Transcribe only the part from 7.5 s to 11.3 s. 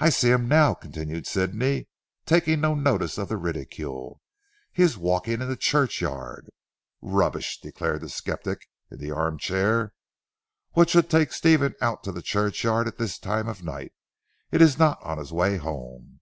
declared the sceptic in the arm chair, "what should take